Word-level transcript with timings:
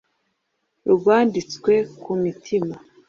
Rwanditswe 0.93 1.73
ku 2.01 2.11
mitima 2.21 2.75